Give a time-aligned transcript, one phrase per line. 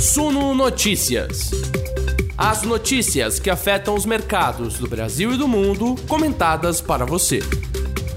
[0.00, 1.50] Suno Notícias.
[2.34, 7.40] As notícias que afetam os mercados do Brasil e do mundo, comentadas para você.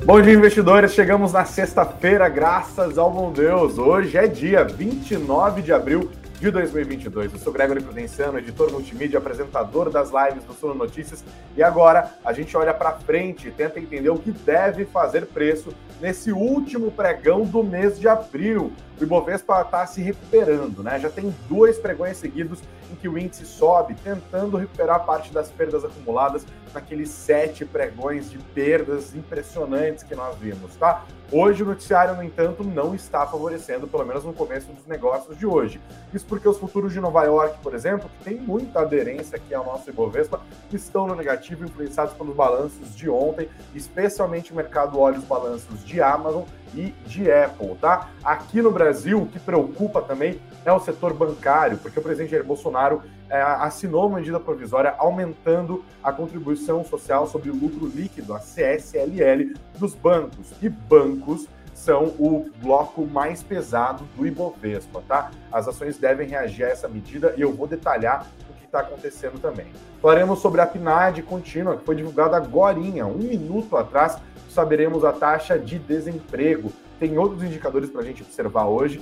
[0.05, 0.93] Bom dia, investidores.
[0.93, 3.77] Chegamos na sexta-feira, graças ao bom Deus.
[3.77, 6.09] Hoje é dia 29 de abril
[6.39, 7.33] de 2022.
[7.33, 11.21] Eu sou Gregory Prudenciano, editor multimídia, apresentador das lives do Suno Notícias.
[11.57, 15.73] E agora a gente olha para frente e tenta entender o que deve fazer preço
[16.03, 18.73] nesse último pregão do mês de abril.
[18.99, 20.99] O Ibovespa está se recuperando, né?
[20.99, 22.59] Já tem dois pregões seguidos
[22.91, 28.37] em que o índice sobe, tentando recuperar parte das perdas acumuladas naqueles sete pregões de
[28.37, 31.05] perdas impressionantes que nós vimos, tá?
[31.31, 35.47] Hoje o noticiário, no entanto, não está favorecendo, pelo menos no começo dos negócios de
[35.47, 35.81] hoje.
[36.13, 39.65] Isso porque os futuros de Nova York, por exemplo, que tem muita aderência aqui ao
[39.65, 45.25] nosso Ibovespa, estão no negativo, influenciados pelos balanços de ontem, especialmente o mercado olha os
[45.25, 46.43] balanços de Amazon
[46.75, 48.09] e de Apple, tá?
[48.23, 52.43] Aqui no Brasil, o que preocupa também é o setor bancário, porque o presidente Jair
[52.43, 58.39] Bolsonaro é, assinou uma medida provisória aumentando a contribuição social sobre o lucro líquido, a
[58.39, 60.51] CSLL, dos bancos.
[60.61, 65.31] E bancos são o bloco mais pesado do Ibovespa, tá?
[65.51, 69.39] As ações devem reagir a essa medida e eu vou detalhar o que está acontecendo
[69.39, 69.67] também.
[70.01, 74.17] Falaremos sobre a PNAD contínua, que foi divulgada agora, um minuto atrás,
[74.53, 76.71] saberemos a taxa de desemprego.
[76.99, 79.01] Tem outros indicadores para a gente observar hoje.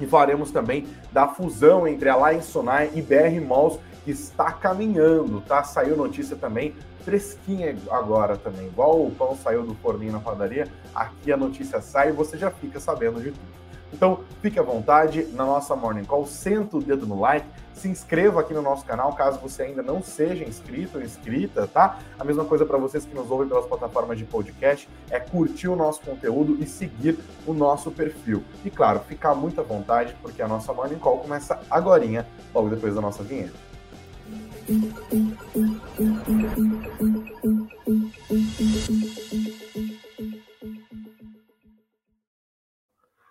[0.00, 5.40] E falaremos também da fusão entre a Lion Sonai e BR Malls, que está caminhando,
[5.40, 5.64] tá?
[5.64, 8.66] Saiu notícia também, fresquinha agora também.
[8.66, 12.50] Igual o pão saiu do forninho na padaria, aqui a notícia sai e você já
[12.50, 13.56] fica sabendo de tudo.
[13.92, 17.46] Então, fique à vontade na nossa Morning Call, senta o dedo no like,
[17.76, 21.98] se inscreva aqui no nosso canal, caso você ainda não seja inscrito ou inscrita, tá?
[22.18, 25.76] A mesma coisa para vocês que nos ouvem pelas plataformas de podcast, é curtir o
[25.76, 28.42] nosso conteúdo e seguir o nosso perfil.
[28.64, 32.94] E claro, ficar muito à vontade, porque a nossa Morning Call começa agorinha, logo depois
[32.94, 33.66] da nossa vinheta.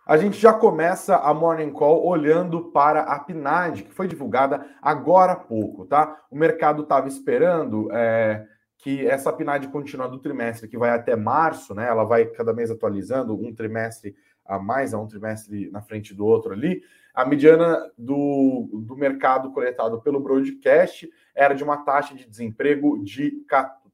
[0.06, 5.32] A gente já começa a Morning Call olhando para a PNAD, que foi divulgada agora
[5.32, 6.22] há pouco, tá?
[6.30, 8.46] O mercado estava esperando é,
[8.78, 11.88] que essa PNAD contínua do trimestre, que vai até março, né?
[11.88, 16.24] Ela vai cada mês atualizando, um trimestre a mais, a um trimestre na frente do
[16.24, 16.84] outro ali.
[17.12, 23.44] A mediana do, do mercado coletado pelo broadcast era de uma taxa de desemprego de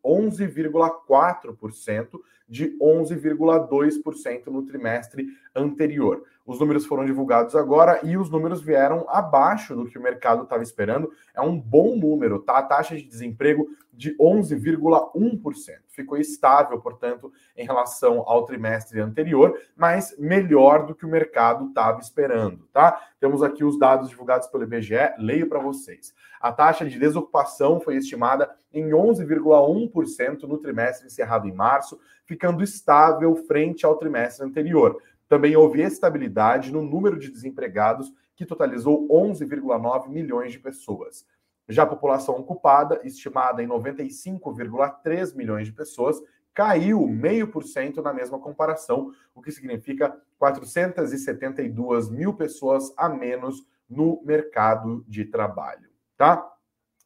[0.04, 2.20] 11,4%
[2.52, 5.26] de 11,2% no trimestre
[5.56, 6.24] anterior.
[6.46, 10.62] Os números foram divulgados agora e os números vieram abaixo do que o mercado estava
[10.62, 11.10] esperando.
[11.34, 12.58] É um bom número, tá?
[12.58, 15.78] A taxa de desemprego de 11,1%.
[15.88, 22.02] Ficou estável, portanto, em relação ao trimestre anterior, mas melhor do que o mercado estava
[22.02, 23.00] esperando, tá?
[23.20, 26.14] Temos aqui os dados divulgados pelo IBGE, leio para vocês.
[26.42, 32.00] A taxa de desocupação foi estimada em 11,1% no trimestre encerrado em março,
[32.32, 35.04] ficando estável frente ao trimestre anterior.
[35.28, 41.26] Também houve estabilidade no número de desempregados, que totalizou 11,9 milhões de pessoas.
[41.68, 46.22] Já a população ocupada, estimada em 95,3 milhões de pessoas,
[46.54, 55.04] caiu 0,5% na mesma comparação, o que significa 472 mil pessoas a menos no mercado
[55.06, 56.51] de trabalho tá?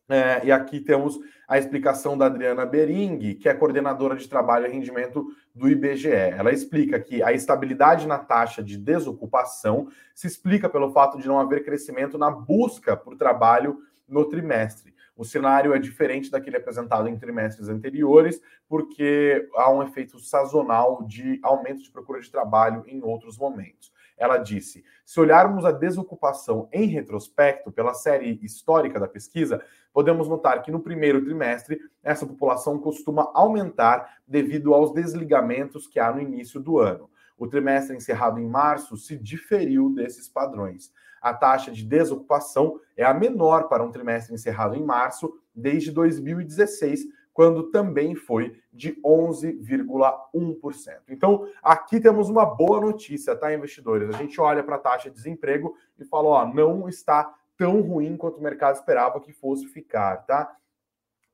[0.07, 4.69] É, e aqui temos a explicação da Adriana Bering, que é coordenadora de trabalho e
[4.71, 6.11] rendimento do IBGE.
[6.11, 11.39] Ela explica que a estabilidade na taxa de desocupação se explica pelo fato de não
[11.39, 14.93] haver crescimento na busca por trabalho no trimestre.
[15.17, 21.39] O cenário é diferente daquele apresentado em trimestres anteriores, porque há um efeito sazonal de
[21.41, 23.93] aumento de procura de trabalho em outros momentos.
[24.17, 29.63] Ela disse: se olharmos a desocupação em retrospecto, pela série histórica da pesquisa,
[29.95, 36.11] podemos notar que no primeiro trimestre essa população costuma aumentar devido aos desligamentos que há
[36.11, 37.09] no início do ano.
[37.37, 40.91] O trimestre encerrado em março se diferiu desses padrões.
[41.21, 47.05] A taxa de desocupação é a menor para um trimestre encerrado em março desde 2016,
[47.33, 50.97] quando também foi de 11,1%.
[51.07, 54.09] Então, aqui temos uma boa notícia, tá, investidores?
[54.09, 58.17] A gente olha para a taxa de desemprego e fala, ó, não está tão ruim
[58.17, 60.55] quanto o mercado esperava que fosse ficar, tá?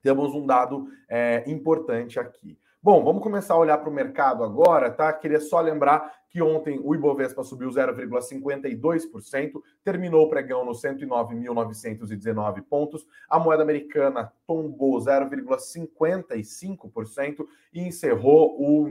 [0.01, 2.57] Temos um dado é, importante aqui.
[2.83, 5.13] Bom, vamos começar a olhar para o mercado agora, tá?
[5.13, 13.06] Queria só lembrar que ontem o Ibovespa subiu 0,52%, terminou o pregão nos 109.919 pontos.
[13.29, 18.88] A moeda americana tombou 0,55% e encerrou o,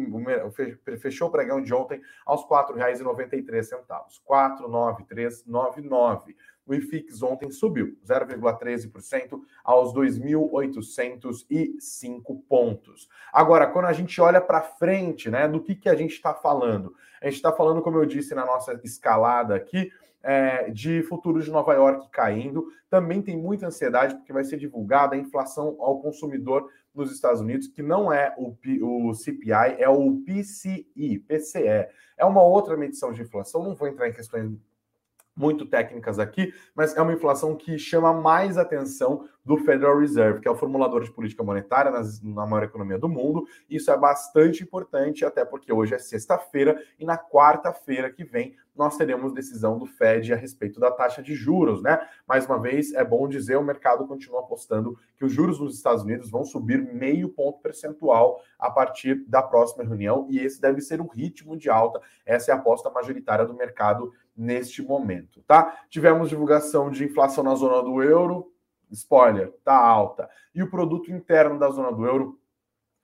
[0.99, 3.71] fechou o pregão de ontem aos R$ 4,93,
[4.25, 6.37] 4,9399.
[6.67, 13.09] O IFIX ontem subiu 0,13% aos 2.805 pontos.
[13.33, 16.95] Agora, quando a gente olha para frente, né, do que, que a gente está falando?
[17.21, 19.91] A gente está falando, como eu disse na nossa escalada aqui,
[20.23, 22.67] é, de futuros de Nova York caindo.
[22.89, 27.69] Também tem muita ansiedade, porque vai ser divulgada a inflação ao consumidor nos Estados Unidos,
[27.69, 28.57] que não é o,
[29.09, 31.89] o CPI, é o PCI, PCE.
[32.17, 34.51] É uma outra medição de inflação, não vou entrar em questões
[35.41, 40.47] muito técnicas aqui, mas é uma inflação que chama mais atenção do Federal Reserve, que
[40.47, 43.47] é o formulador de política monetária nas, na maior economia do mundo.
[43.69, 48.97] Isso é bastante importante, até porque hoje é sexta-feira e na quarta-feira que vem nós
[48.97, 52.01] teremos decisão do Fed a respeito da taxa de juros, né?
[52.27, 56.03] Mais uma vez, é bom dizer, o mercado continua apostando que os juros nos Estados
[56.03, 60.99] Unidos vão subir meio ponto percentual a partir da próxima reunião, e esse deve ser
[60.99, 62.01] o ritmo de alta.
[62.25, 65.81] Essa é a aposta majoritária do mercado neste momento, tá?
[65.89, 68.53] Tivemos divulgação de inflação na zona do euro,
[68.91, 70.29] spoiler, tá alta.
[70.55, 72.39] E o produto interno da zona do euro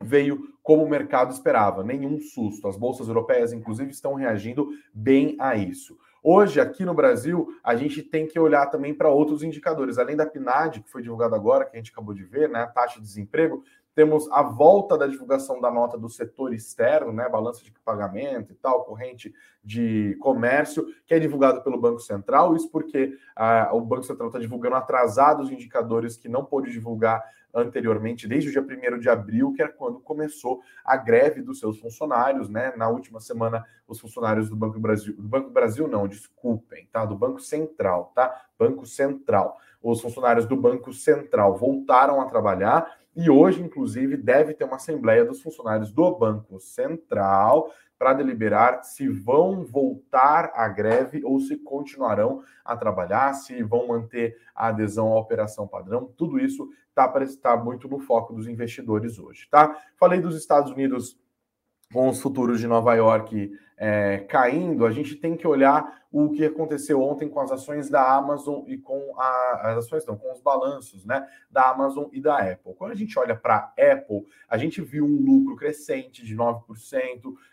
[0.03, 2.69] veio como o mercado esperava, nenhum susto.
[2.69, 5.97] As bolsas europeias, inclusive, estão reagindo bem a isso.
[6.23, 9.97] Hoje, aqui no Brasil, a gente tem que olhar também para outros indicadores.
[9.97, 12.67] Além da PNAD, que foi divulgado agora, que a gente acabou de ver, né, a
[12.67, 13.63] taxa de desemprego,
[13.97, 18.55] temos a volta da divulgação da nota do setor externo, né, balança de pagamento e
[18.55, 19.35] tal, corrente
[19.65, 22.55] de comércio, que é divulgado pelo Banco Central.
[22.55, 28.29] Isso porque ah, o Banco Central está divulgando atrasados indicadores que não pôde divulgar anteriormente,
[28.29, 32.51] desde o dia 1 de abril, que é quando começou a greve dos seus funcionários,
[32.51, 32.75] né?
[32.77, 37.07] Na última semana, os funcionários do Banco Brasil, do Banco Brasil não, desculpem, tá?
[37.07, 38.43] Do Banco Central, tá?
[38.59, 39.57] Banco Central.
[39.83, 45.25] Os funcionários do Banco Central voltaram a trabalhar e hoje, inclusive, deve ter uma assembleia
[45.25, 52.43] dos funcionários do Banco Central para deliberar se vão voltar à greve ou se continuarão
[52.63, 56.13] a trabalhar, se vão manter a adesão à operação padrão.
[56.17, 59.77] Tudo isso está estar muito no foco dos investidores hoje, tá?
[59.97, 61.19] Falei dos Estados Unidos
[61.93, 66.45] com os futuros de Nova York é, caindo, a gente tem que olhar o que
[66.47, 70.41] aconteceu ontem com as ações da Amazon e com a, as ações, não, com os
[70.41, 72.75] balanços, né, da Amazon e da Apple.
[72.75, 76.63] Quando a gente olha para Apple, a gente viu um lucro crescente de 9%,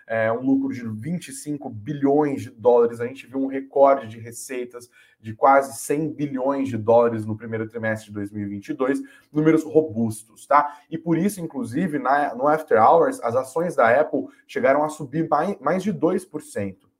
[0.07, 4.89] é, um lucro de 25 bilhões de dólares, a gente viu um recorde de receitas
[5.19, 9.01] de quase 100 bilhões de dólares no primeiro trimestre de 2022,
[9.31, 10.79] números robustos, tá?
[10.89, 15.27] E por isso, inclusive, na, no After Hours, as ações da Apple chegaram a subir
[15.27, 16.92] mais, mais de 2%.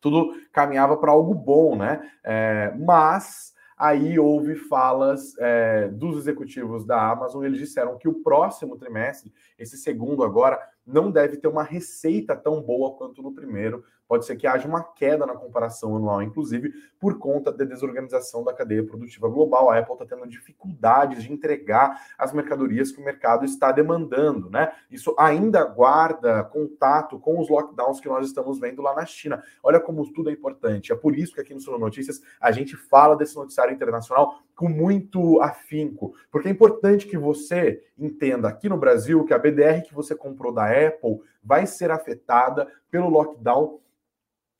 [0.00, 2.10] Tudo caminhava para algo bom, né?
[2.24, 8.76] É, mas aí houve falas é, dos executivos da Amazon, eles disseram que o próximo
[8.76, 13.84] trimestre, esse segundo agora, não deve ter uma receita tão boa quanto no primeiro.
[14.08, 18.54] Pode ser que haja uma queda na comparação anual, inclusive, por conta da desorganização da
[18.54, 19.70] cadeia produtiva global.
[19.70, 24.72] A Apple está tendo dificuldades de entregar as mercadorias que o mercado está demandando, né?
[24.90, 29.42] Isso ainda guarda contato com os lockdowns que nós estamos vendo lá na China.
[29.62, 30.90] Olha como tudo é importante.
[30.90, 34.68] É por isso que aqui no Sono Notícias a gente fala desse noticiário internacional com
[34.68, 39.94] muito afinco, porque é importante que você entenda aqui no Brasil que a BDR que
[39.94, 43.80] você comprou da Apple vai ser afetada pelo lockdown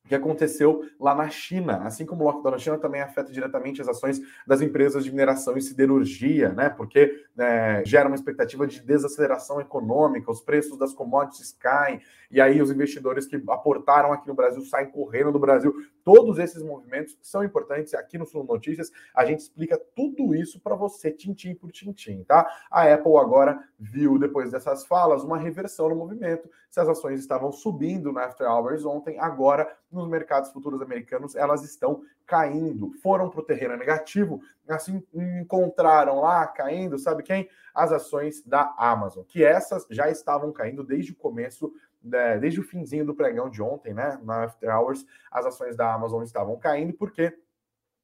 [0.09, 1.83] que aconteceu lá na China.
[1.83, 5.55] Assim como o lockdown na China também afeta diretamente as ações das empresas de mineração
[5.55, 6.67] e siderurgia, né?
[6.67, 12.61] Porque é, gera uma expectativa de desaceleração econômica, os preços das commodities caem, e aí
[12.61, 15.73] os investidores que aportaram aqui no Brasil saem correndo do Brasil.
[16.03, 17.93] Todos esses movimentos são importantes.
[17.93, 22.47] Aqui no Sul Notícias a gente explica tudo isso para você, tintim por tintim, tá?
[22.69, 26.49] A Apple agora viu, depois dessas falas, uma reversão no movimento.
[26.69, 31.63] Se as ações estavam subindo na After Hours ontem, agora nos mercados futuros americanos elas
[31.63, 32.91] estão caindo.
[33.01, 37.49] Foram para o terreno negativo, assim encontraram lá caindo, sabe quem?
[37.73, 43.05] As ações da Amazon, que essas já estavam caindo desde o começo desde o finzinho
[43.05, 47.33] do pregão de ontem, né, na After Hours, as ações da Amazon estavam caindo porque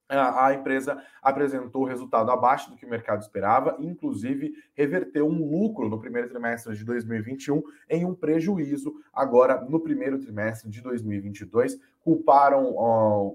[0.07, 5.99] a, empresa apresentou resultado abaixo do que o mercado esperava, inclusive reverteu um lucro no
[5.99, 11.79] primeiro trimestre de 2021 em um prejuízo agora no primeiro trimestre de 2022.
[12.03, 12.75] Culparam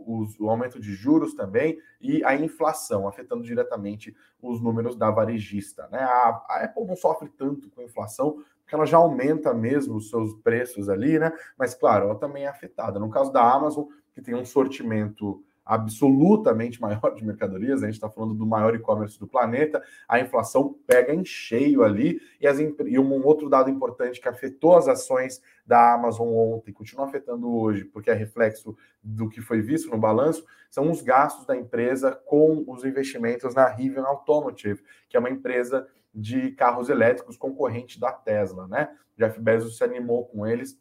[0.07, 5.89] os, o aumento de juros também e a inflação, afetando diretamente os números da varejista.
[5.89, 5.99] Né?
[5.99, 10.09] A, a Apple não sofre tanto com a inflação, porque ela já aumenta mesmo os
[10.09, 11.33] seus preços ali, né?
[11.59, 13.01] Mas, claro, ela também é afetada.
[13.01, 18.09] No caso da Amazon, que tem um sortimento absolutamente maior de mercadorias, a gente está
[18.09, 22.99] falando do maior e-commerce do planeta, a inflação pega em cheio ali, e, as, e
[22.99, 28.11] um outro dado importante que afetou as ações da Amazon ontem, continua afetando hoje, porque
[28.11, 32.85] é reflexo do que foi visto no balanço, são os gastos da empresa com os
[32.85, 38.97] investimentos na Rivian Automotive, que é uma empresa de carros elétricos concorrente da Tesla, né?
[39.17, 40.79] Jeff Bezos se animou com eles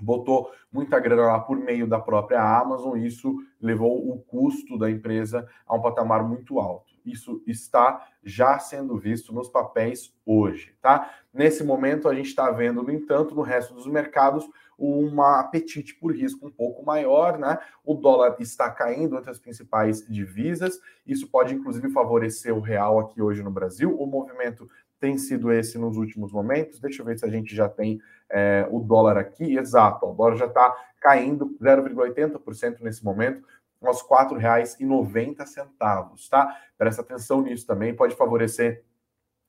[0.00, 5.48] botou muita grana lá por meio da própria Amazon, isso levou o custo da empresa
[5.66, 6.92] a um patamar muito alto.
[7.04, 11.10] Isso está já sendo visto nos papéis hoje, tá?
[11.32, 16.12] Nesse momento a gente está vendo, no entanto, no resto dos mercados, um apetite por
[16.14, 17.58] risco um pouco maior, né?
[17.84, 23.20] O dólar está caindo entre as principais divisas, isso pode inclusive favorecer o real aqui
[23.22, 23.94] hoje no Brasil.
[23.98, 24.68] O movimento
[25.00, 26.80] tem sido esse nos últimos momentos.
[26.80, 28.00] Deixa eu ver se a gente já tem
[28.30, 29.56] é, o dólar aqui.
[29.56, 33.46] Exato, o dólar já está caindo 0,80% nesse momento,
[33.82, 36.56] aos R$ 4,90, tá?
[36.78, 38.82] Presta atenção nisso também, pode favorecer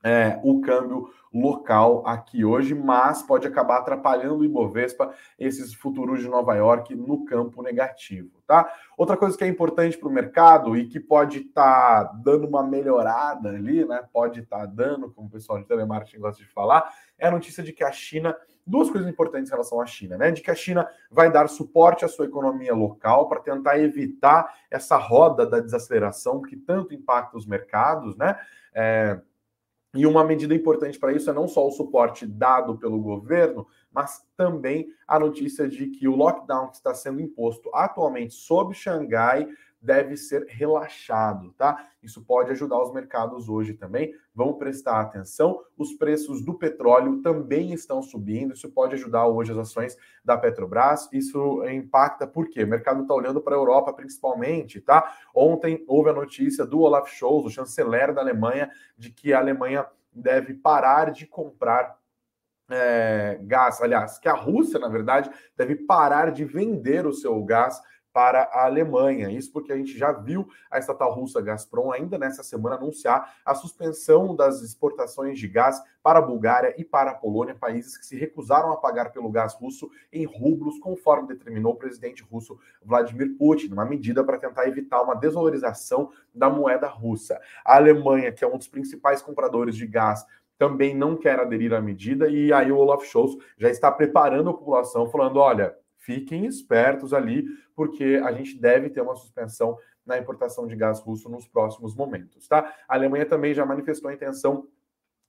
[0.04, 6.30] é, o câmbio local aqui hoje, mas pode acabar atrapalhando o Ibovespa, esses futuros de
[6.30, 8.72] Nova York, no campo negativo, tá?
[8.98, 12.64] Outra coisa que é importante para o mercado e que pode estar tá dando uma
[12.64, 14.02] melhorada ali, né?
[14.14, 17.62] Pode estar tá dando, como o pessoal de telemarketing gosta de falar, é a notícia
[17.62, 18.36] de que a China
[18.66, 20.32] duas coisas importantes em relação à China, né?
[20.32, 24.98] De que a China vai dar suporte à sua economia local para tentar evitar essa
[24.98, 28.40] roda da desaceleração que tanto impacta os mercados, né?
[28.74, 29.20] É,
[29.96, 34.26] e uma medida importante para isso é não só o suporte dado pelo governo, mas
[34.36, 39.48] também a notícia de que o lockdown que está sendo imposto atualmente sobre Xangai
[39.86, 41.88] deve ser relaxado, tá?
[42.02, 44.14] Isso pode ajudar os mercados hoje também.
[44.34, 45.62] Vamos prestar atenção.
[45.78, 48.54] Os preços do petróleo também estão subindo.
[48.54, 51.08] Isso pode ajudar hoje as ações da Petrobras.
[51.14, 55.16] Isso impacta porque o mercado está olhando para a Europa principalmente, tá?
[55.34, 59.86] Ontem houve a notícia do Olaf Scholz, o chanceler da Alemanha, de que a Alemanha
[60.12, 61.98] deve parar de comprar
[62.70, 67.80] é, gás, aliás, que a Rússia, na verdade, deve parar de vender o seu gás
[68.16, 69.30] para a Alemanha.
[69.30, 73.54] Isso porque a gente já viu a estatal russa Gazprom ainda nessa semana anunciar a
[73.54, 78.16] suspensão das exportações de gás para a Bulgária e para a Polônia, países que se
[78.16, 83.74] recusaram a pagar pelo gás russo em rublos, conforme determinou o presidente russo Vladimir Putin,
[83.74, 87.38] uma medida para tentar evitar uma desvalorização da moeda russa.
[87.66, 90.26] A Alemanha, que é um dos principais compradores de gás
[90.58, 94.54] também não quer aderir à medida, e aí o Olaf Scholz já está preparando a
[94.54, 97.46] população, falando: olha, fiquem espertos ali,
[97.76, 102.48] porque a gente deve ter uma suspensão na importação de gás russo nos próximos momentos,
[102.48, 102.74] tá?
[102.88, 104.68] A Alemanha também já manifestou a intenção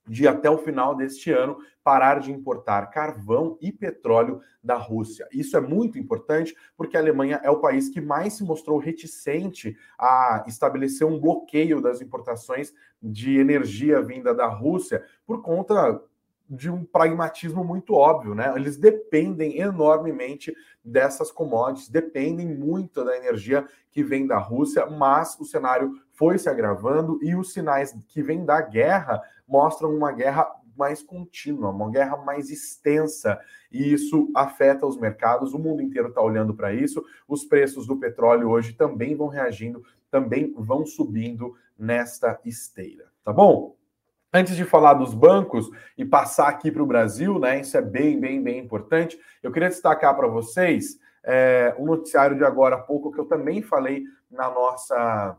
[0.07, 5.27] de até o final deste ano parar de importar carvão e petróleo da Rússia.
[5.33, 9.75] Isso é muito importante porque a Alemanha é o país que mais se mostrou reticente
[9.97, 16.01] a estabelecer um bloqueio das importações de energia vinda da Rússia por conta
[16.49, 18.53] de um pragmatismo muito óbvio, né?
[18.55, 25.45] Eles dependem enormemente dessas commodities, dependem muito da energia que vem da Rússia, mas o
[25.45, 31.01] cenário foi se agravando e os sinais que vêm da guerra mostram uma guerra mais
[31.01, 33.39] contínua, uma guerra mais extensa,
[33.71, 35.53] e isso afeta os mercados.
[35.53, 37.03] O mundo inteiro está olhando para isso.
[37.27, 43.76] Os preços do petróleo hoje também vão reagindo, também vão subindo nesta esteira, tá bom?
[44.33, 47.61] Antes de falar dos bancos e passar aqui para o Brasil, né?
[47.61, 49.17] Isso é bem, bem, bem importante.
[49.41, 53.61] Eu queria destacar para vocês é, um noticiário de agora há pouco que eu também
[53.61, 55.37] falei na nossa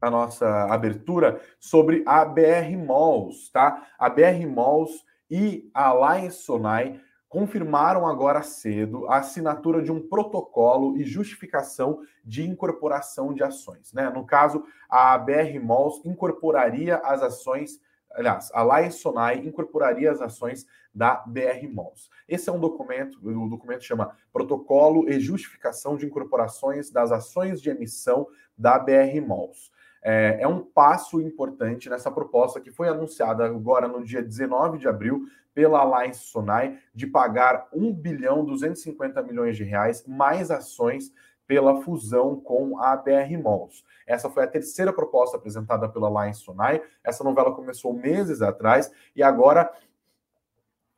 [0.00, 3.86] na nossa abertura sobre a BR Malls, tá?
[3.98, 7.00] A BR Malls e a Alliance Sonai
[7.34, 13.92] confirmaram agora cedo a assinatura de um protocolo e justificação de incorporação de ações.
[13.92, 14.08] Né?
[14.08, 17.80] No caso, a BR Malls incorporaria as ações,
[18.12, 20.64] aliás, a Lai Sonai incorporaria as ações
[20.94, 22.08] da BR Malls.
[22.28, 27.68] Esse é um documento, o documento chama Protocolo e Justificação de Incorporações das Ações de
[27.68, 29.72] Emissão da BR Malls.
[30.06, 34.86] É, é, um passo importante nessa proposta que foi anunciada agora no dia 19 de
[34.86, 41.12] abril pela Alliance Sonai de pagar 1 bilhão 250 milhões de reais mais ações
[41.46, 43.84] pela fusão com a BR Malls.
[44.06, 46.82] Essa foi a terceira proposta apresentada pela Alliance Sonai.
[47.02, 49.70] Essa novela começou meses atrás e agora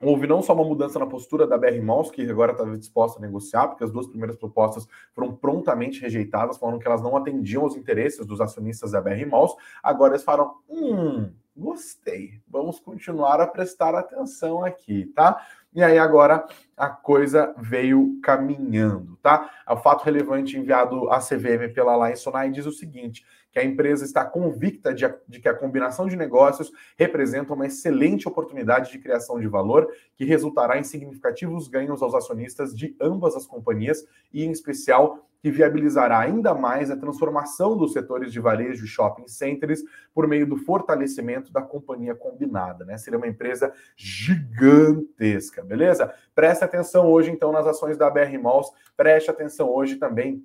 [0.01, 3.23] Houve não só uma mudança na postura da BR Malls, que agora estava disposta a
[3.23, 7.77] negociar, porque as duas primeiras propostas foram prontamente rejeitadas, falando que elas não atendiam aos
[7.77, 9.57] interesses dos acionistas da BR Malls.
[9.83, 15.43] Agora eles falaram: hum, gostei, vamos continuar a prestar atenção aqui, tá?
[15.73, 19.51] E aí agora a coisa veio caminhando, tá?
[19.69, 23.25] O fato relevante enviado à CVM pela Alliance Sonai diz o seguinte:
[23.57, 28.29] que a empresa está convicta de, de, que a combinação de negócios representa uma excelente
[28.29, 33.47] oportunidade de criação de valor que resultará em significativos ganhos aos acionistas de ambas as
[33.47, 38.89] companhias e, em especial, que viabilizará ainda mais a transformação dos setores de varejo e
[38.89, 39.83] shopping centers
[40.13, 42.99] por meio do fortalecimento da companhia combinada, né?
[42.99, 46.13] Seria uma empresa gigantesca, beleza?
[46.35, 50.45] Preste atenção hoje, então, nas ações da BR Malls, preste atenção hoje também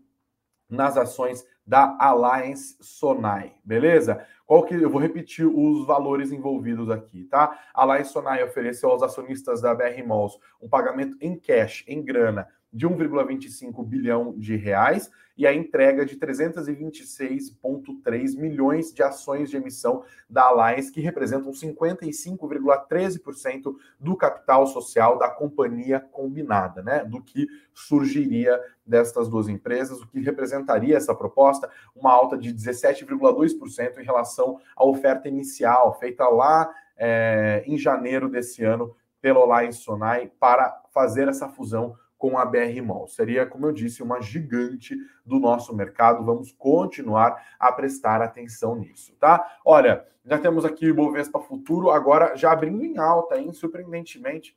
[0.70, 4.28] nas ações da Alliance Sonai, beleza?
[4.46, 7.58] Qual que eu vou repetir os valores envolvidos aqui, tá?
[7.74, 12.46] A Alliance Sonai ofereceu aos acionistas da BR Malls um pagamento em cash, em grana,
[12.72, 20.06] de 1,25 bilhão de reais e a entrega de 326,3 milhões de ações de emissão
[20.30, 27.04] da Alliance, que representam 55,13% do capital social da companhia combinada, né?
[27.04, 33.98] Do que surgiria destas duas empresas, o que representaria essa proposta uma alta de 17,2%
[33.98, 40.32] em relação à oferta inicial feita lá é, em janeiro desse ano pelo Alliance Sonai
[40.40, 43.08] para fazer essa fusão com a BR Mall.
[43.08, 46.24] Seria, como eu disse, uma gigante do nosso mercado.
[46.24, 49.44] Vamos continuar a prestar atenção nisso, tá?
[49.66, 53.52] Olha, já temos aqui o Bovespa Futuro, agora já abrindo em alta, hein?
[53.52, 54.56] Surpreendentemente.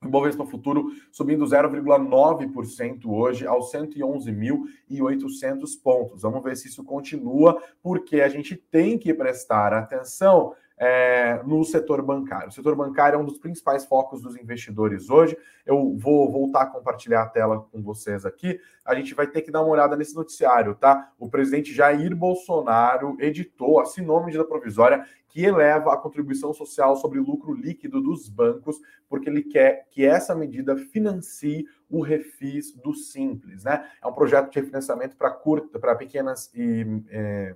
[0.00, 6.22] O Bovespa Futuro subindo 0,9% hoje aos 111.800 pontos.
[6.22, 12.02] Vamos ver se isso continua, porque a gente tem que prestar atenção é, no setor
[12.02, 12.48] bancário.
[12.48, 15.36] O setor bancário é um dos principais focos dos investidores hoje.
[15.64, 18.60] Eu vou voltar a compartilhar a tela com vocês aqui.
[18.84, 21.12] A gente vai ter que dar uma olhada nesse noticiário, tá?
[21.18, 27.18] O presidente Jair Bolsonaro editou, assinou a medida provisória que eleva a contribuição social sobre
[27.18, 33.64] lucro líquido dos bancos, porque ele quer que essa medida financie o refis do Simples,
[33.64, 33.88] né?
[34.02, 37.54] É um projeto de refinanciamento para curta, para pequenas e é,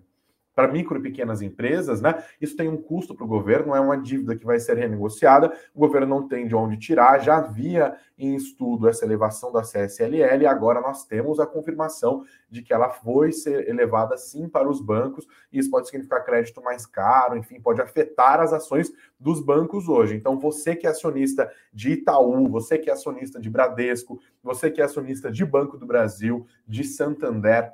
[0.58, 2.20] para micro e pequenas empresas, né?
[2.40, 5.78] Isso tem um custo para o governo, é uma dívida que vai ser renegociada, o
[5.78, 10.80] governo não tem de onde tirar, já havia em estudo essa elevação da CSLL, agora
[10.80, 15.60] nós temos a confirmação de que ela foi ser elevada sim para os bancos, e
[15.60, 20.16] isso pode significar crédito mais caro, enfim, pode afetar as ações dos bancos hoje.
[20.16, 24.80] Então, você que é acionista de Itaú, você que é acionista de Bradesco, você que
[24.80, 27.72] é acionista de Banco do Brasil, de Santander,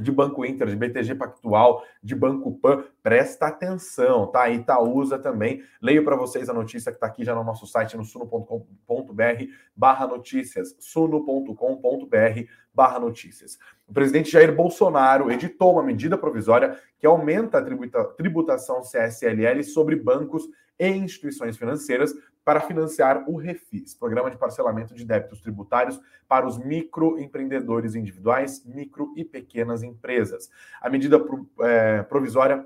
[0.00, 4.48] de Banco Inter, de BTG Pactual, de Banco Pan, presta atenção, tá?
[4.48, 5.62] Itaúsa também.
[5.80, 10.06] Leio para vocês a notícia que está aqui já no nosso site, no suno.com.br barra
[10.06, 12.40] notícias, suno.com.br
[12.74, 13.58] barra notícias.
[13.88, 20.48] O presidente Jair Bolsonaro editou uma medida provisória que aumenta a tributação CSLL sobre bancos
[20.78, 22.14] e instituições financeiras
[22.46, 29.12] para financiar o Refis, Programa de Parcelamento de Débitos Tributários para os microempreendedores individuais, micro
[29.16, 30.48] e pequenas empresas.
[30.80, 31.20] A medida
[31.62, 32.64] é, provisória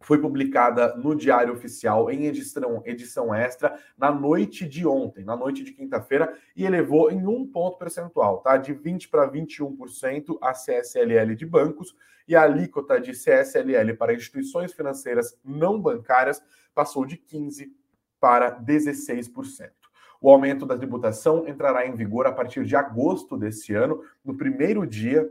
[0.00, 5.62] foi publicada no Diário Oficial em edição, edição extra na noite de ontem, na noite
[5.62, 8.56] de quinta-feira, e elevou em um ponto percentual, tá?
[8.56, 11.94] De 20% para 21% a CSLL de bancos
[12.26, 16.42] e a alíquota de CSLL para instituições financeiras não bancárias
[16.74, 17.70] passou de 15%
[18.20, 19.70] para 16%.
[20.20, 24.86] O aumento da tributação entrará em vigor a partir de agosto deste ano, no primeiro
[24.86, 25.30] dia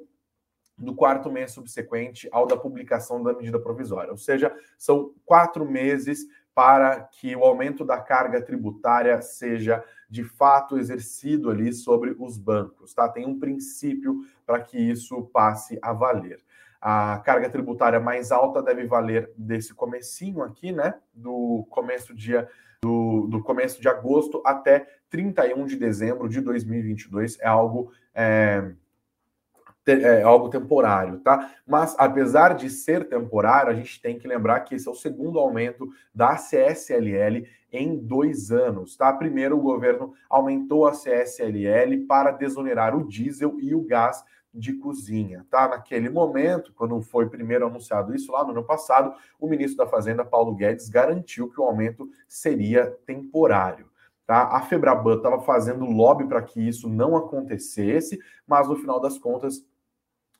[0.77, 4.11] do quarto mês subsequente ao da publicação da medida provisória.
[4.11, 10.77] Ou seja, são quatro meses para que o aumento da carga tributária seja de fato
[10.77, 13.09] exercido ali sobre os bancos, tá?
[13.09, 16.41] Tem um princípio para que isso passe a valer.
[16.81, 20.95] A carga tributária mais alta deve valer desse comecinho aqui, né?
[21.13, 22.47] Do começo dia
[22.81, 27.39] do, do começo de agosto até 31 de dezembro de 2022.
[27.39, 28.71] É algo é,
[29.87, 31.51] é algo temporário, tá?
[31.65, 35.39] Mas apesar de ser temporário, a gente tem que lembrar que esse é o segundo
[35.39, 39.11] aumento da CSLL em dois anos, tá?
[39.13, 44.23] Primeiro, o governo aumentou a CSLL para desonerar o diesel e o gás
[44.55, 45.67] de cozinha, tá?
[45.67, 50.23] Naquele momento, quando foi primeiro anunciado isso lá no ano passado, o ministro da Fazenda,
[50.23, 53.89] Paulo Guedes, garantiu que o aumento seria temporário.
[54.25, 54.43] Tá?
[54.43, 59.63] A Febraban estava fazendo lobby para que isso não acontecesse, mas no final das contas,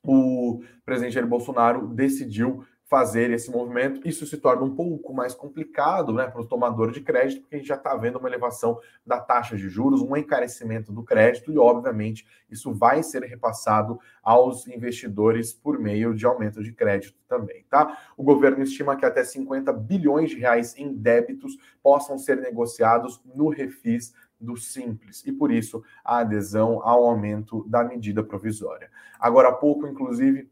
[0.04, 6.14] o presidente Jair Bolsonaro decidiu fazer esse movimento, isso se torna um pouco mais complicado
[6.14, 9.20] né, para o tomador de crédito, porque a gente já está vendo uma elevação da
[9.20, 15.52] taxa de juros, um encarecimento do crédito, e obviamente isso vai ser repassado aos investidores
[15.52, 17.66] por meio de aumento de crédito também.
[17.70, 17.98] Tá?
[18.16, 23.50] O governo estima que até 50 bilhões de reais em débitos possam ser negociados no
[23.50, 28.92] refis do Simples e, por isso, a adesão ao aumento da medida provisória.
[29.20, 30.50] Agora há pouco, inclusive,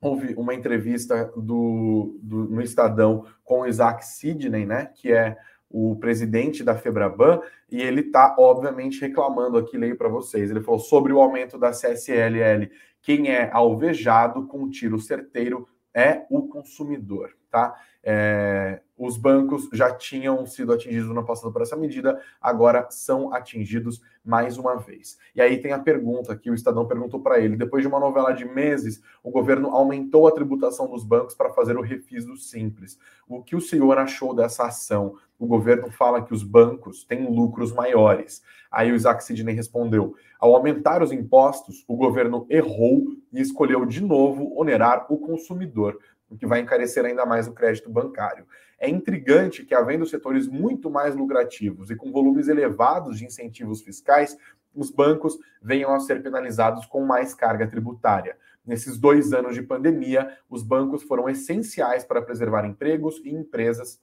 [0.00, 5.36] houve uma entrevista do, do, no Estadão com o Isaac Sidney, né, que é
[5.68, 10.50] o presidente da Febraban, e ele está, obviamente, reclamando aqui, leio para vocês.
[10.50, 12.68] Ele falou sobre o aumento da CSLL.
[13.00, 17.74] Quem é alvejado com um tiro certeiro é o consumidor, tá?
[18.02, 24.00] É, os bancos já tinham sido atingidos no passado por essa medida, agora são atingidos
[24.24, 25.18] mais uma vez.
[25.34, 28.32] E aí tem a pergunta que o Estadão perguntou para ele: depois de uma novela
[28.32, 32.98] de meses, o governo aumentou a tributação dos bancos para fazer o refis do simples.
[33.28, 35.16] O que o senhor achou dessa ação?
[35.40, 38.42] O governo fala que os bancos têm lucros maiores.
[38.70, 44.02] Aí o Isaac Sidney respondeu: ao aumentar os impostos, o governo errou e escolheu de
[44.02, 45.98] novo onerar o consumidor
[46.28, 48.46] o que vai encarecer ainda mais o crédito bancário.
[48.78, 54.36] É intrigante que, havendo setores muito mais lucrativos e com volumes elevados de incentivos fiscais,
[54.72, 58.36] os bancos venham a ser penalizados com mais carga tributária.
[58.64, 63.98] Nesses dois anos de pandemia, os bancos foram essenciais para preservar empregos e empresas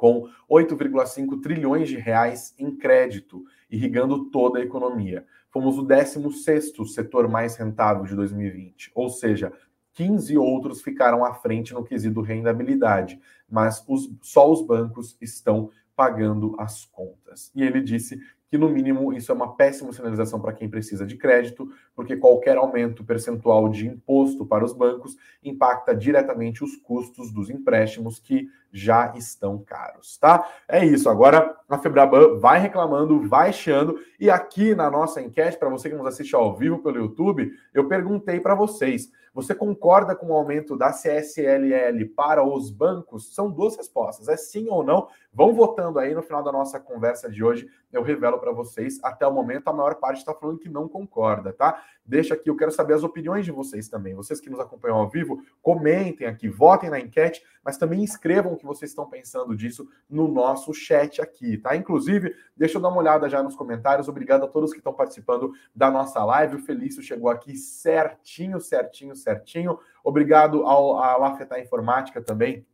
[0.00, 5.26] com 8,5 trilhões de reais em crédito, irrigando toda a economia.
[5.50, 9.52] Fomos o 16º setor mais rentável de 2020, ou seja,
[9.92, 16.56] 15 outros ficaram à frente no quesito rendabilidade, mas os, só os bancos estão pagando
[16.58, 17.52] as contas.
[17.54, 21.18] E ele disse que, no mínimo, isso é uma péssima sinalização para quem precisa de
[21.18, 27.50] crédito, porque qualquer aumento percentual de imposto para os bancos impacta diretamente os custos dos
[27.50, 30.46] empréstimos que já estão caros, tá?
[30.68, 31.08] É isso.
[31.08, 35.96] Agora a Febraban vai reclamando, vai chiando, e aqui na nossa enquete, para você que
[35.96, 40.76] nos assiste ao vivo pelo YouTube, eu perguntei para vocês você concorda com o aumento
[40.76, 43.32] da CSLL para os bancos?
[43.32, 45.08] São duas respostas, é sim ou não.
[45.32, 47.68] Vão votando aí no final da nossa conversa de hoje.
[47.92, 48.98] Eu revelo para vocês.
[49.04, 51.80] Até o momento, a maior parte está falando que não concorda, tá?
[52.10, 54.16] Deixa aqui, eu quero saber as opiniões de vocês também.
[54.16, 58.56] Vocês que nos acompanham ao vivo, comentem aqui, votem na enquete, mas também escrevam o
[58.56, 61.76] que vocês estão pensando disso no nosso chat aqui, tá?
[61.76, 64.08] Inclusive, deixa eu dar uma olhada já nos comentários.
[64.08, 66.56] Obrigado a todos que estão participando da nossa live.
[66.56, 69.78] O Felício chegou aqui certinho, certinho, certinho.
[70.02, 72.66] Obrigado ao, à Lafetar Informática também,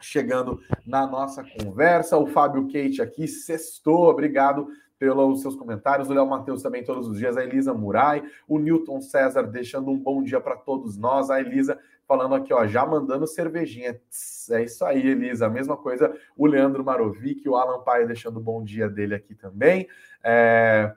[0.00, 2.16] chegando na nossa conversa.
[2.16, 4.66] O Fábio Kate aqui, sextou, obrigado
[5.02, 6.08] pelos seus comentários.
[6.08, 7.36] O Léo Matheus também todos os dias.
[7.36, 11.28] A Elisa Murai, o Newton César deixando um bom dia para todos nós.
[11.28, 14.00] A Elisa falando aqui, ó, já mandando cervejinha.
[14.50, 15.46] É isso aí, Elisa.
[15.46, 19.34] A mesma coisa, o Leandro Marovic, o Alan Pai deixando um bom dia dele aqui
[19.34, 19.88] também.
[20.22, 20.94] É...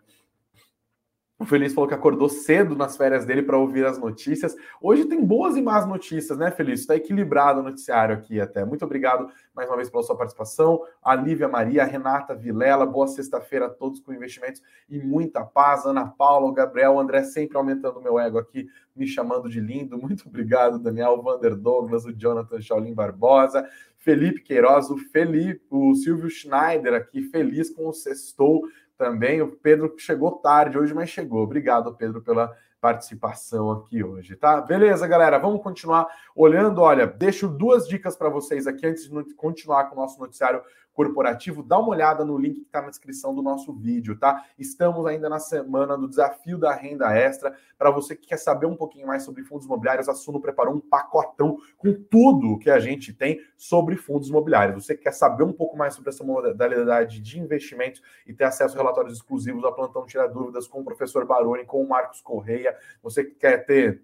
[1.38, 4.56] O Feliz falou que acordou cedo nas férias dele para ouvir as notícias.
[4.82, 6.80] Hoje tem boas e más notícias, né, Feliz?
[6.80, 8.64] Está equilibrado o noticiário aqui até.
[8.64, 10.82] Muito obrigado mais uma vez pela sua participação.
[11.04, 15.86] A Lívia Maria, a Renata Vilela, boa sexta-feira a todos com investimentos e muita paz.
[15.86, 19.98] Ana Paula, Gabriel, André sempre aumentando meu ego aqui, me chamando de lindo.
[19.98, 23.68] Muito obrigado, Daniel, Vander Douglas, o Jonathan Shaolin Barbosa,
[23.98, 28.62] Felipe Queiroz, o Felipe, o Silvio Schneider aqui, feliz com o sextou
[28.98, 29.42] também.
[29.42, 31.44] O Pedro chegou tarde hoje, mas chegou.
[31.44, 32.56] Obrigado, Pedro, pela
[32.86, 34.62] participação aqui hoje, tá?
[34.62, 36.82] Beleza, galera, vamos continuar olhando.
[36.82, 40.62] Olha, deixo duas dicas para vocês aqui antes de continuar com o nosso noticiário
[40.96, 44.46] corporativo, dá uma olhada no link que está na descrição do nosso vídeo, tá?
[44.58, 47.54] Estamos ainda na semana do desafio da renda extra.
[47.78, 50.80] Para você que quer saber um pouquinho mais sobre fundos imobiliários, a Suno preparou um
[50.80, 54.86] pacotão com tudo que a gente tem sobre fundos imobiliários.
[54.86, 58.78] Você quer saber um pouco mais sobre essa modalidade de investimento e ter acesso a
[58.78, 62.75] relatórios exclusivos a plantão tirar dúvidas com o professor Baroni, com o Marcos Correia.
[63.02, 64.04] Você quer ter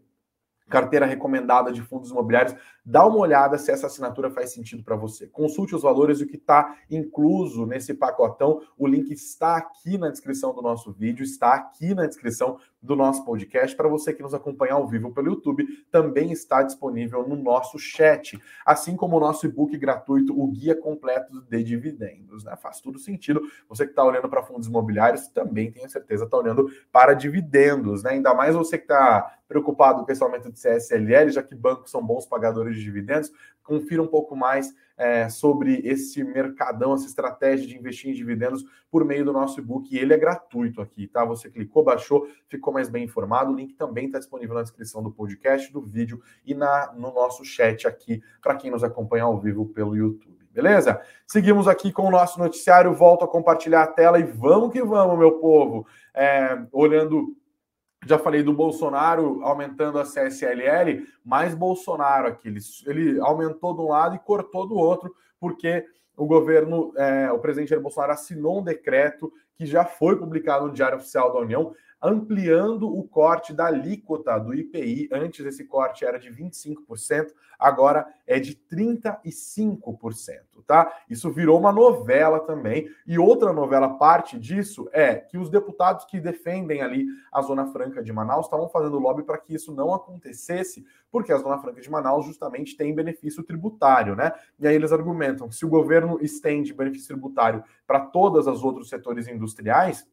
[0.69, 5.28] carteira recomendada de fundos imobiliários, dá uma olhada se essa assinatura faz sentido para você.
[5.28, 8.62] Consulte os valores e o que está incluso nesse pacotão.
[8.78, 13.24] O link está aqui na descrição do nosso vídeo, está aqui na descrição do nosso
[13.24, 13.76] podcast.
[13.76, 18.41] Para você que nos acompanha ao vivo pelo YouTube, também está disponível no nosso chat,
[18.65, 22.44] assim como o nosso e-book gratuito, o Guia Completo de Dividendos.
[22.44, 22.56] Né?
[22.56, 23.41] Faz tudo sentido.
[23.70, 28.04] Você que está olhando para fundos imobiliários também, tenho certeza, está olhando para dividendos.
[28.04, 28.12] Né?
[28.12, 32.02] Ainda mais você que está preocupado com esse aumento de CSLL, já que bancos são
[32.02, 33.31] bons pagadores de dividendos,
[33.63, 39.03] confira um pouco mais é, sobre esse mercadão, essa estratégia de investir em dividendos por
[39.03, 39.97] meio do nosso e-book.
[39.97, 41.25] Ele é gratuito aqui, tá?
[41.25, 43.51] Você clicou, baixou, ficou mais bem informado.
[43.51, 47.43] O link também está disponível na descrição do podcast, do vídeo e na, no nosso
[47.43, 50.41] chat aqui, para quem nos acompanha ao vivo pelo YouTube.
[50.53, 51.01] Beleza?
[51.25, 52.93] Seguimos aqui com o nosso noticiário.
[52.93, 55.88] Volto a compartilhar a tela e vamos que vamos, meu povo.
[56.13, 57.36] É, olhando
[58.05, 62.47] já falei do Bolsonaro aumentando a CSLL, mais Bolsonaro aqui.
[62.47, 65.85] Ele, ele aumentou de um lado e cortou do outro, porque
[66.17, 70.73] o governo, é, o presidente Jair Bolsonaro assinou um decreto que já foi publicado no
[70.73, 75.09] Diário Oficial da União, ampliando o corte da alíquota do IPI.
[75.11, 80.91] Antes esse corte era de 25%, agora é de 35%, tá?
[81.07, 82.89] Isso virou uma novela também.
[83.05, 88.01] E outra novela parte disso é que os deputados que defendem ali a Zona Franca
[88.01, 91.89] de Manaus estavam fazendo lobby para que isso não acontecesse, porque a Zona Franca de
[91.89, 94.31] Manaus justamente tem benefício tributário, né?
[94.59, 98.89] E aí eles argumentam que se o governo estende benefício tributário para todos os outros
[98.89, 100.07] setores industriais,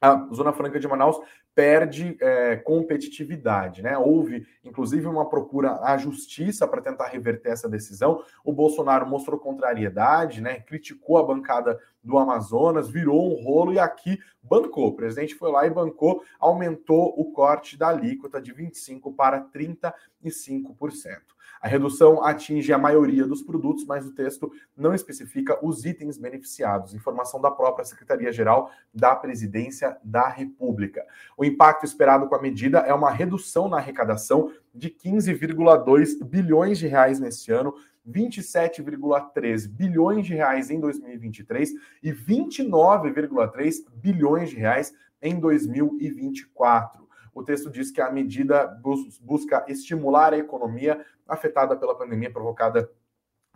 [0.00, 1.20] a Zona Franca de Manaus
[1.54, 3.98] perde é, competitividade, né?
[3.98, 8.24] Houve, inclusive, uma procura à justiça para tentar reverter essa decisão.
[8.44, 10.60] O Bolsonaro mostrou contrariedade, né?
[10.60, 14.88] Criticou a bancada do Amazonas, virou um rolo e aqui bancou.
[14.88, 19.92] O presidente foi lá e bancou, aumentou o corte da alíquota de 25% para 35%.
[21.60, 26.94] A redução atinge a maioria dos produtos, mas o texto não especifica os itens beneficiados.
[26.94, 31.04] Informação da própria Secretaria-Geral da Presidência da República.
[31.36, 36.86] O impacto esperado com a medida é uma redução na arrecadação de 15,2 bilhões de
[36.86, 37.74] reais neste ano,
[38.08, 47.09] 27,3 bilhões de reais em 2023 e 29,3 bilhões de reais em 2024.
[47.34, 48.66] O texto diz que a medida
[49.20, 52.90] busca estimular a economia afetada pela pandemia provocada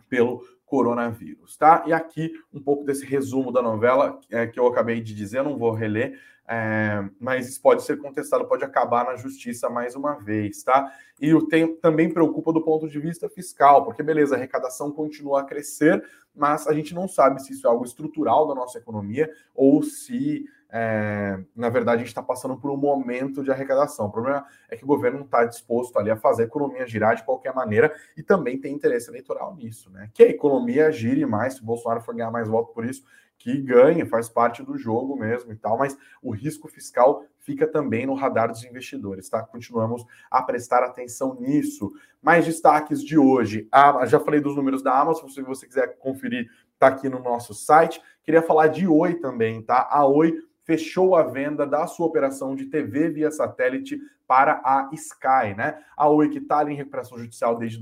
[0.07, 1.83] pelo coronavírus, tá?
[1.85, 5.57] E aqui um pouco desse resumo da novela é, que eu acabei de dizer, não
[5.57, 10.63] vou reler, é, mas isso pode ser contestado, pode acabar na justiça mais uma vez,
[10.63, 10.91] tá?
[11.19, 15.41] E o tem, também preocupa do ponto de vista fiscal, porque beleza, a arrecadação continua
[15.41, 16.03] a crescer,
[16.35, 20.45] mas a gente não sabe se isso é algo estrutural da nossa economia ou se
[20.77, 24.07] é, na verdade, a gente está passando por um momento de arrecadação.
[24.07, 27.15] O problema é que o governo não está disposto ali a fazer a economia girar
[27.15, 30.09] de qualquer maneira e também tem interesse eleitoral nisso, né?
[30.13, 33.05] Que a economia gire mais, se o Bolsonaro for ganhar mais votos por isso,
[33.37, 38.05] que ganhe, faz parte do jogo mesmo e tal, mas o risco fiscal fica também
[38.05, 39.43] no radar dos investidores, tá?
[39.43, 41.91] Continuamos a prestar atenção nisso.
[42.21, 43.67] Mais destaques de hoje.
[43.71, 47.53] Ah, já falei dos números da Amazon, se você quiser conferir, tá aqui no nosso
[47.53, 48.01] site.
[48.23, 49.87] Queria falar de Oi também, tá?
[49.91, 55.53] A Oi fechou a venda da sua operação de TV via satélite para a Sky,
[55.55, 55.79] né?
[55.95, 57.79] A Oi que está em recuperação judicial desde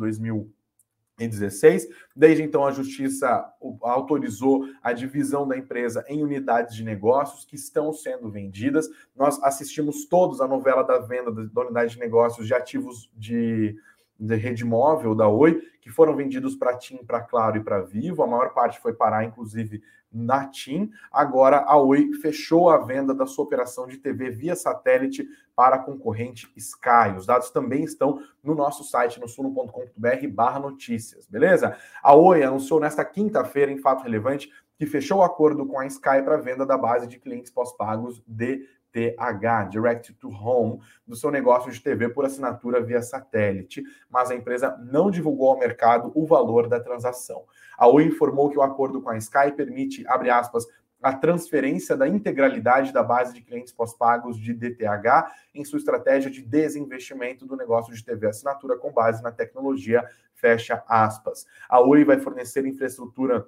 [1.17, 1.88] 2016.
[2.15, 3.45] Desde então, a Justiça
[3.82, 8.89] autorizou a divisão da empresa em unidades de negócios que estão sendo vendidas.
[9.15, 13.76] Nós assistimos todos a novela da venda da unidade de negócios de ativos de,
[14.23, 18.23] de rede móvel da Oi, que foram vendidos para TIM, para Claro e para Vivo.
[18.23, 20.89] A maior parte foi parar, inclusive, na TIM.
[21.12, 25.79] Agora a Oi fechou a venda da sua operação de TV via satélite para a
[25.79, 27.15] concorrente Sky.
[27.17, 31.75] Os dados também estão no nosso site, no suno.com.br barra notícias, beleza?
[32.01, 36.21] A Oi anunciou nesta quinta-feira, em fato relevante, que fechou o acordo com a Sky
[36.23, 41.71] para venda da base de clientes pós-pagos de DTH, Direct to Home, do seu negócio
[41.71, 46.67] de TV por assinatura via satélite, mas a empresa não divulgou ao mercado o valor
[46.69, 47.43] da transação.
[47.77, 50.65] A Oi informou que o acordo com a Sky permite, abre aspas,
[51.01, 56.41] a transferência da integralidade da base de clientes pós-pagos de DTH em sua estratégia de
[56.41, 61.45] desinvestimento do negócio de TV assinatura com base na tecnologia, fecha aspas.
[61.67, 63.45] A Oi vai fornecer infraestrutura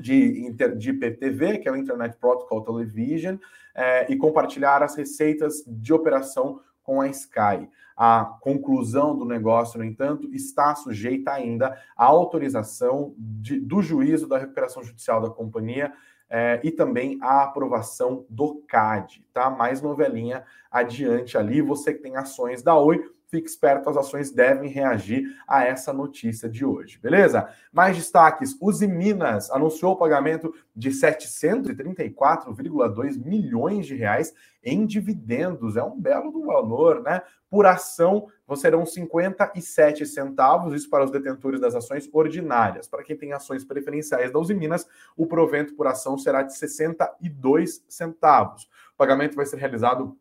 [0.00, 3.36] de, de IPTV, que é o Internet Protocol Television,
[3.74, 7.68] é, e compartilhar as receitas de operação com a Sky.
[7.96, 14.38] A conclusão do negócio, no entanto, está sujeita ainda à autorização de, do juízo da
[14.38, 15.92] recuperação judicial da companhia
[16.30, 19.50] é, e também à aprovação do CAD, tá?
[19.50, 21.60] Mais novelinha adiante ali.
[21.60, 26.48] Você que tem ações da Oi, fique esperto, as ações devem reagir a essa notícia
[26.48, 27.48] de hoje, beleza?
[27.72, 35.76] Mais destaques: Uzi Minas anunciou o pagamento de 734,2 milhões de reais em dividendos.
[35.76, 37.22] É um belo valor, né?
[37.48, 42.86] Por ação, serão 57 centavos, isso para os detentores das ações ordinárias.
[42.88, 47.84] Para quem tem ações preferenciais da Uzi Minas, o provento por ação será de 62
[47.88, 48.68] centavos.
[48.94, 50.16] O pagamento vai ser realizado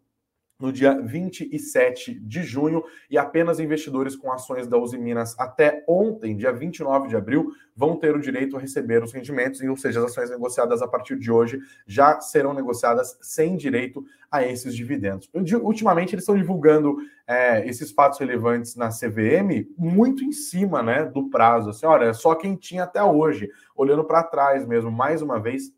[0.59, 6.35] no dia 27 de junho e apenas investidores com ações da Uzi Minas até ontem,
[6.35, 10.11] dia 29 de abril, vão ter o direito a receber os rendimentos, ou seja, as
[10.11, 15.29] ações negociadas a partir de hoje já serão negociadas sem direito a esses dividendos.
[15.61, 21.29] Ultimamente, eles estão divulgando é, esses fatos relevantes na CVM muito em cima né, do
[21.29, 21.69] prazo.
[21.69, 25.73] Assim, olha, só quem tinha até hoje, olhando para trás mesmo, mais uma vez,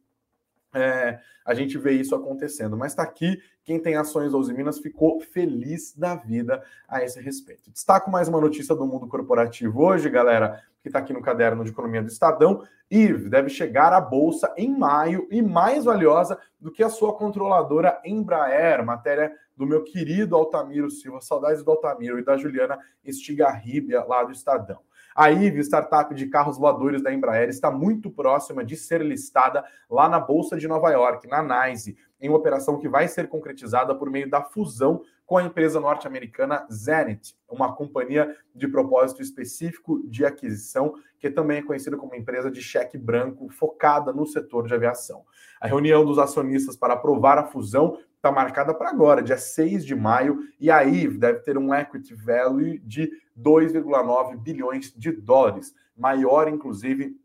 [0.73, 2.77] é, a gente vê isso acontecendo.
[2.77, 7.21] Mas está aqui quem tem ações da Uzi Minas ficou feliz da vida a esse
[7.21, 7.71] respeito.
[7.71, 11.69] Destaco mais uma notícia do mundo corporativo hoje, galera, que está aqui no caderno de
[11.69, 12.63] economia do Estadão.
[12.89, 18.01] IVE deve chegar à bolsa em maio e mais valiosa do que a sua controladora
[18.03, 24.23] Embraer, matéria do meu querido Altamiro Silva, saudades do Altamiro e da Juliana Estigarribia, lá
[24.23, 24.79] do Estadão.
[25.15, 30.07] A IVE, startup de carros voadores da Embraer, está muito próxima de ser listada lá
[30.07, 34.09] na Bolsa de Nova York, na NYSE, em uma operação que vai ser concretizada por
[34.09, 40.93] meio da fusão com a empresa norte-americana Zenit, uma companhia de propósito específico de aquisição,
[41.17, 45.23] que também é conhecida como empresa de cheque branco focada no setor de aviação.
[45.59, 49.95] A reunião dos acionistas para aprovar a fusão está marcada para agora, dia 6 de
[49.95, 56.47] maio, e a IVE deve ter um equity value de 2,9 bilhões de dólares, maior
[56.47, 57.19] inclusive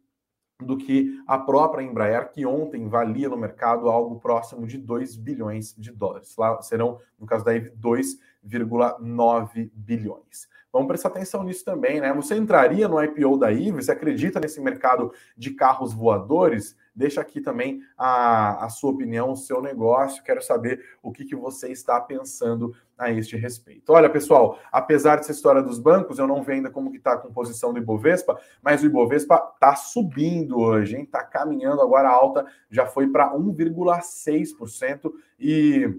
[0.58, 5.74] do que a própria Embraer, que ontem valia no mercado algo próximo de 2 bilhões
[5.76, 6.34] de dólares.
[6.38, 10.48] Lá serão, no caso da IVE, 2,9 bilhões.
[10.72, 12.10] Vamos prestar atenção nisso também, né?
[12.14, 13.82] Você entraria no IPO da IVE?
[13.82, 16.74] Você acredita nesse mercado de carros voadores?
[16.96, 20.24] Deixa aqui também a, a sua opinião, o seu negócio.
[20.24, 23.92] Quero saber o que, que você está pensando a este respeito.
[23.92, 27.18] Olha, pessoal, apesar dessa história dos bancos, eu não vejo ainda como que está a
[27.18, 30.96] composição do Ibovespa, mas o Ibovespa está subindo hoje?
[31.02, 35.94] Está caminhando agora a alta, já foi para 1,6% e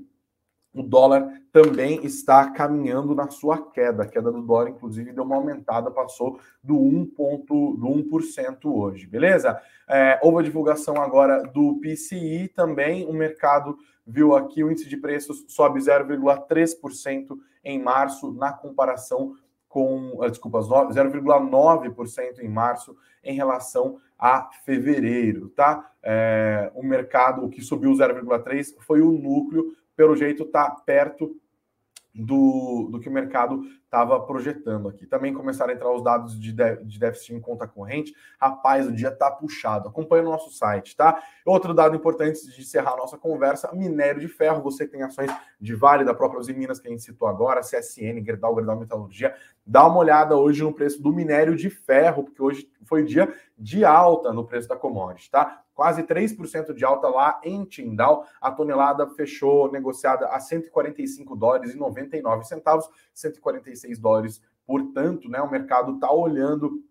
[0.82, 4.04] o dólar também está caminhando na sua queda.
[4.04, 9.60] A queda do dólar, inclusive, deu uma aumentada, passou do 1%, do 1% hoje, beleza?
[9.88, 13.06] É, houve a divulgação agora do PCI também.
[13.06, 19.36] O mercado viu aqui o índice de preços sobe 0,3% em março, na comparação
[19.68, 25.92] com, ah, desculpa, 0,9% em março em relação a fevereiro, tá?
[26.02, 31.36] É, o mercado, o que subiu 0,3 foi o núcleo, pelo jeito está perto
[32.18, 35.06] do, do que o mercado estava projetando aqui.
[35.06, 38.14] Também começaram a entrar os dados de, de déficit em conta corrente.
[38.40, 39.88] Rapaz, o dia está puxado.
[39.88, 41.22] Acompanhe o nosso site, tá?
[41.46, 44.64] Outro dado importante de encerrar a nossa conversa: minério de ferro.
[44.64, 48.24] Você tem ações de Vale, da própria Uzi Minas, que a gente citou agora, CSN,
[48.26, 49.36] Gerdau, Gerdau Metalurgia.
[49.66, 53.86] Dá uma olhada hoje no preço do minério de ferro, porque hoje foi dia de
[53.86, 55.64] alta no preço da commodity, tá?
[55.78, 58.26] Quase 3% de alta lá em Tindal.
[58.42, 64.42] A tonelada fechou negociada a 145 dólares e 99 centavos, 146 dólares.
[64.66, 66.84] Portanto, né, o mercado está olhando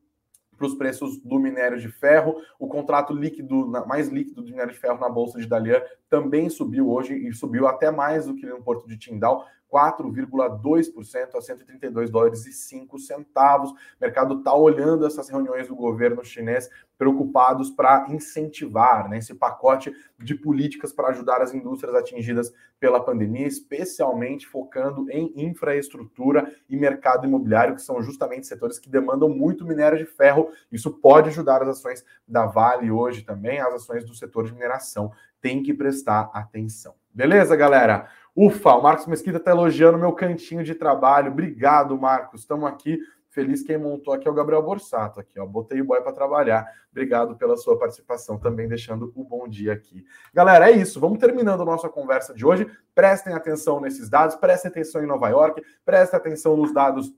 [0.56, 2.36] para os preços do minério de ferro.
[2.60, 6.88] O contrato líquido, mais líquido do minério de ferro na Bolsa de Dalian também subiu
[6.88, 12.46] hoje e subiu até mais do que no Porto de Tindal, 4,2% a 132 dólares
[12.46, 13.70] e 5 centavos.
[13.70, 19.94] O mercado está olhando essas reuniões do governo chinês preocupados para incentivar né, esse pacote
[20.18, 27.26] de políticas para ajudar as indústrias atingidas pela pandemia, especialmente focando em infraestrutura e mercado
[27.26, 30.50] imobiliário, que são justamente setores que demandam muito minério de ferro.
[30.70, 35.12] Isso pode ajudar as ações da Vale hoje também, as ações do setor de mineração.
[35.40, 36.94] Tem que prestar atenção.
[37.12, 38.08] Beleza, galera?
[38.36, 41.32] Ufa, o Marcos Mesquita está elogiando meu cantinho de trabalho.
[41.32, 42.42] Obrigado, Marcos.
[42.42, 43.00] Estamos aqui.
[43.30, 45.46] Feliz quem montou aqui é o Gabriel Borsato aqui, ó.
[45.46, 46.66] Botei o boy para trabalhar.
[46.90, 50.04] Obrigado pela sua participação, também deixando o bom dia aqui.
[50.34, 51.00] Galera, é isso.
[51.00, 52.66] Vamos terminando a nossa conversa de hoje.
[52.94, 57.14] Prestem atenção nesses dados, prestem atenção em Nova York, prestem atenção nos dados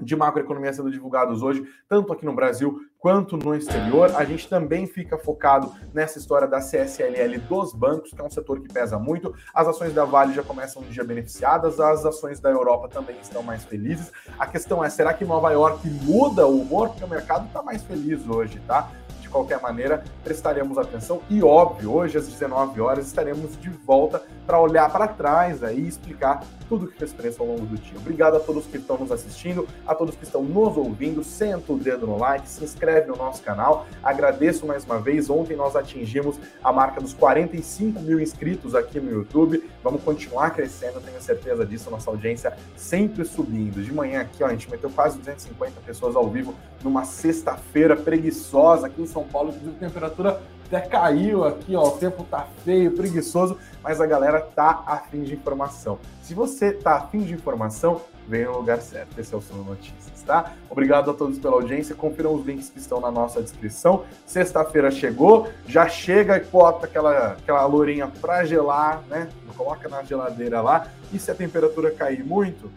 [0.00, 4.14] de macroeconomia sendo divulgados hoje, tanto aqui no Brasil quanto no exterior.
[4.16, 8.60] A gente também fica focado nessa história da CSLL dos bancos, que é um setor
[8.60, 9.34] que pesa muito.
[9.54, 13.42] As ações da Vale já começam um dia beneficiadas, as ações da Europa também estão
[13.42, 14.12] mais felizes.
[14.38, 16.90] A questão é, será que Nova York muda o humor?
[16.90, 18.90] Porque o mercado está mais feliz hoje, tá?
[19.32, 24.92] qualquer maneira, prestaremos atenção e, óbvio, hoje às 19 horas estaremos de volta para olhar
[24.92, 27.98] para trás aí e explicar tudo que fez preço ao longo do dia.
[27.98, 31.22] Obrigado a todos que estão nos assistindo, a todos que estão nos ouvindo.
[31.22, 33.86] Senta o dedo no like, se inscreve no nosso canal.
[34.02, 35.28] Agradeço mais uma vez.
[35.28, 39.62] Ontem nós atingimos a marca dos 45 mil inscritos aqui no YouTube.
[39.84, 41.90] Vamos continuar crescendo, tenho certeza disso.
[41.90, 43.82] Nossa audiência sempre subindo.
[43.82, 48.86] De manhã aqui, ó, a gente meteu quase 250 pessoas ao vivo numa sexta-feira preguiçosa
[48.86, 49.50] aqui em São Paulo.
[49.50, 50.40] Inclusive, temperatura
[50.74, 51.88] até caiu aqui, ó.
[51.88, 55.98] O tempo tá feio, preguiçoso, mas a galera tá afim de informação.
[56.22, 59.18] Se você tá afim de informação, vem no lugar certo.
[59.18, 60.52] Esse é o Sono Notícias, tá?
[60.70, 61.94] Obrigado a todos pela audiência.
[61.94, 64.04] Confiram os links que estão na nossa descrição.
[64.24, 69.28] Sexta-feira chegou, já chega e bota aquela, aquela lourinha pra gelar, né?
[69.56, 70.86] Coloca na geladeira lá.
[71.12, 72.70] E se a temperatura cair muito,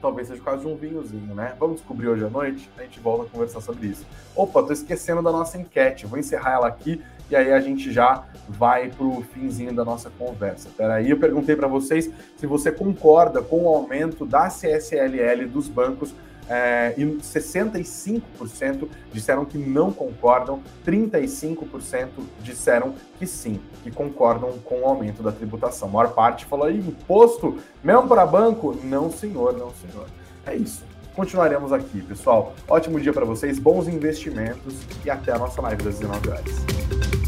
[0.00, 1.54] talvez seja quase um vinhozinho, né?
[1.58, 4.06] Vamos descobrir hoje à noite, a gente volta a conversar sobre isso.
[4.36, 8.24] Opa, tô esquecendo da nossa enquete, vou encerrar ela aqui e aí a gente já
[8.48, 10.68] vai pro finzinho da nossa conversa.
[10.76, 16.14] Peraí, eu perguntei para vocês se você concorda com o aumento da CSLL dos bancos
[16.48, 22.08] é, e 65% disseram que não concordam, 35%
[22.40, 25.88] disseram que sim, que concordam com o aumento da tributação.
[25.88, 28.78] A maior parte falou imposto mesmo para banco?
[28.84, 30.06] Não, senhor, não, senhor.
[30.46, 30.84] É isso.
[31.16, 32.54] Continuaremos aqui, pessoal.
[32.68, 37.25] Ótimo dia para vocês, bons investimentos e até a nossa live das 19 horas.